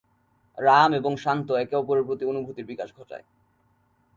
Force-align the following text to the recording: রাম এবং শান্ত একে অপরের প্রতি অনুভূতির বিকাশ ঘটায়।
রাম 0.57 0.89
এবং 0.93 1.11
শান্ত 1.23 1.47
একে 1.53 1.75
অপরের 1.75 2.07
প্রতি 2.07 2.23
অনুভূতির 2.25 2.69
বিকাশ 2.71 2.89
ঘটায়। 2.99 3.25